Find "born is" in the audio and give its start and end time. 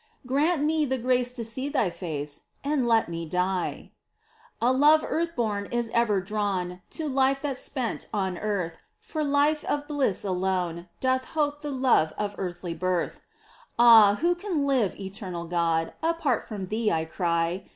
5.35-5.91